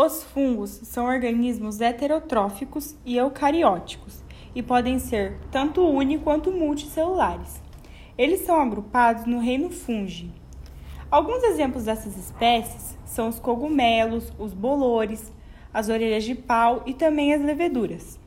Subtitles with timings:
[0.00, 4.22] Os fungos são organismos heterotróficos e eucarióticos
[4.54, 7.60] e podem ser tanto uni quanto multicelulares.
[8.16, 10.32] Eles são agrupados no reino fungi.
[11.10, 15.32] Alguns exemplos dessas espécies são os cogumelos, os bolores,
[15.74, 18.20] as orelhas de pau e também as leveduras.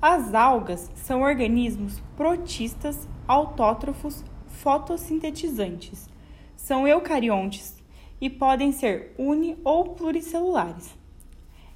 [0.00, 6.08] As algas são organismos protistas, autótrofos, fotossintetizantes.
[6.56, 7.81] São eucariontes
[8.22, 10.94] e podem ser uni ou pluricelulares.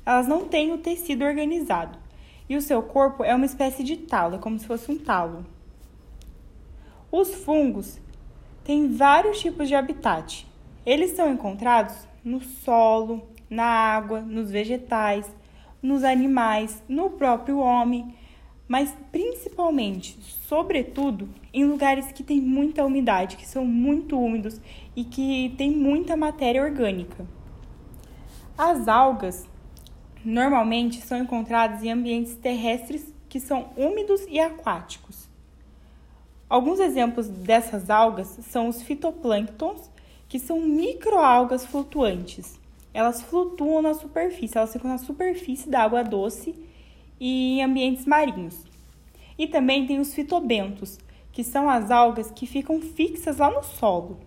[0.07, 1.99] Elas não têm o tecido organizado
[2.49, 5.45] e o seu corpo é uma espécie de talo, como se fosse um talo.
[7.11, 7.99] Os fungos
[8.63, 10.47] têm vários tipos de habitat.
[10.87, 15.29] Eles são encontrados no solo, na água, nos vegetais,
[15.83, 18.15] nos animais, no próprio homem,
[18.69, 24.61] mas principalmente, sobretudo, em lugares que tem muita umidade, que são muito úmidos
[24.95, 27.27] e que tem muita matéria orgânica.
[28.57, 29.49] As algas
[30.25, 35.29] normalmente são encontradas em ambientes terrestres que são úmidos e aquáticos.
[36.49, 39.91] Alguns exemplos dessas algas são os fitoplânctons,
[40.29, 42.59] que são microalgas flutuantes
[42.97, 46.55] elas flutuam na superfície, elas ficam na superfície da água doce
[47.19, 48.65] e em ambientes marinhos.
[49.39, 50.99] E também tem os fitobentos,
[51.33, 54.19] que são as algas que ficam fixas lá no solo.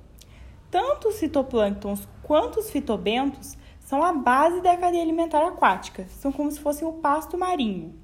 [0.70, 6.52] Tanto os fitoplânctons quanto os fitobentos são a base da cadeia alimentar aquática, são como
[6.52, 7.96] se fossem o pasto marinho.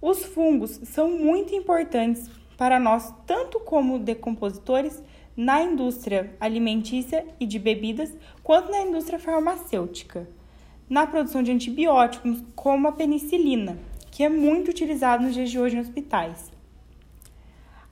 [0.00, 5.02] Os fungos são muito importantes para nós, tanto como decompositores,
[5.36, 10.28] na indústria alimentícia e de bebidas, quanto na indústria farmacêutica,
[10.88, 13.78] na produção de antibióticos, como a penicilina,
[14.10, 16.52] que é muito utilizado nos dias de hoje em hospitais.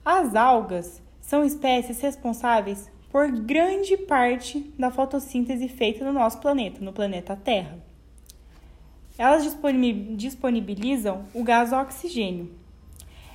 [0.05, 6.91] As algas são espécies responsáveis por grande parte da fotossíntese feita no nosso planeta, no
[6.91, 7.77] planeta Terra.
[9.17, 9.43] Elas
[10.15, 12.51] disponibilizam o gás oxigênio.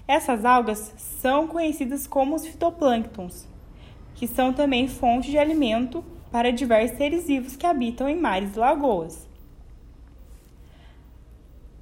[0.06, 3.46] Essas algas são conhecidas como os fitoplânctons,
[4.14, 8.58] que são também fonte de alimento para diversos seres vivos que habitam em mares e
[8.58, 9.27] lagoas.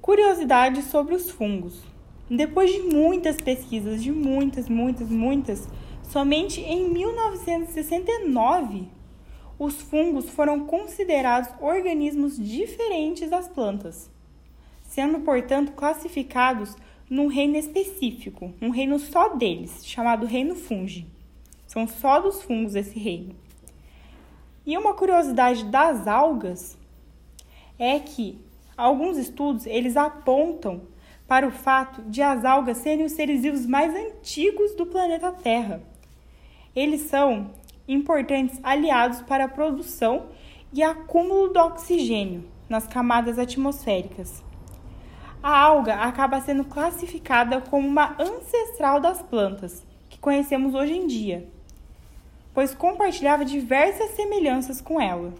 [0.07, 1.83] Curiosidades sobre os fungos.
[2.29, 5.67] Depois de muitas pesquisas, de muitas, muitas, muitas,
[6.01, 8.87] somente em 1969
[9.59, 14.09] os fungos foram considerados organismos diferentes das plantas,
[14.83, 16.73] sendo, portanto, classificados
[17.09, 21.05] num reino específico, um reino só deles, chamado reino fungi.
[21.67, 23.35] São só dos fungos esse reino.
[24.65, 26.77] E uma curiosidade das algas
[27.77, 28.46] é que
[28.77, 30.83] alguns estudos eles apontam
[31.27, 35.81] para o fato de as algas serem os seres vivos mais antigos do planeta Terra.
[36.75, 37.51] Eles são
[37.87, 40.27] importantes aliados para a produção
[40.71, 44.43] e acúmulo do oxigênio nas camadas atmosféricas.
[45.41, 51.57] A alga acaba sendo classificada como uma ancestral das plantas que conhecemos hoje em dia
[52.57, 55.31] pois compartilhava diversas semelhanças com ela.